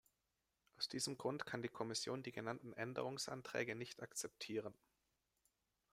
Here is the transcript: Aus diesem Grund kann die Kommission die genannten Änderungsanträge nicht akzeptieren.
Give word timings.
Aus 0.79 0.87
diesem 0.87 1.15
Grund 1.15 1.45
kann 1.45 1.61
die 1.61 1.69
Kommission 1.69 2.23
die 2.23 2.31
genannten 2.31 2.73
Änderungsanträge 2.73 3.75
nicht 3.75 4.01
akzeptieren. 4.01 4.73